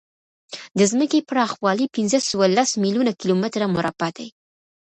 [0.77, 4.27] د ځمکې پراخوالی پینځهسوهلس میلیونه کیلومتره مربع دی.